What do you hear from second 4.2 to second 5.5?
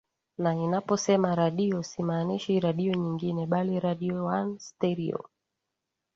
One Stereo